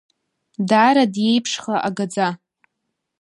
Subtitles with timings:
[0.69, 2.27] Даара диеиԥшха агаӡа.